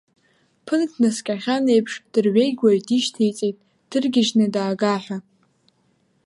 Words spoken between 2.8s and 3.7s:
дишьҭеиҵет